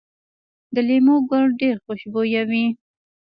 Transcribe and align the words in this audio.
د 0.73 0.75
لیمو 0.87 1.15
ګل 1.29 1.45
ډیر 1.61 1.75
خوشبويه 1.85 2.43
وي؟ 2.49 2.65